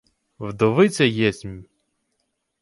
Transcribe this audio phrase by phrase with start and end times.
[0.39, 1.65] —Вдовиця єсмь.